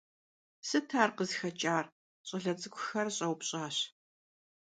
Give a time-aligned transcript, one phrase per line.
[0.67, 1.85] Sıt ar khızıxeç'ar?-
[2.27, 3.77] ş'ale ts'ık'uxer ş'eupş'aş.